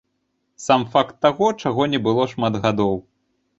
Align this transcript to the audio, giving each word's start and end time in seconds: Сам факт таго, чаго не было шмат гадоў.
Сам 0.67 0.85
факт 0.95 1.13
таго, 1.27 1.51
чаго 1.65 1.89
не 1.93 2.01
было 2.09 2.27
шмат 2.35 2.61
гадоў. 2.67 3.01